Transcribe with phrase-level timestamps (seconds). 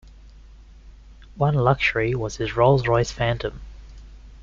[1.35, 3.61] One luxury was his Rolls-Royce Phantom.